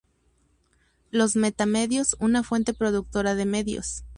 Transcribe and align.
Los 1.11 1.35
meta-medios 1.35 2.15
una 2.17 2.41
fuente 2.41 2.73
productora 2.73 3.35
de 3.35 3.45
medios. 3.45 4.03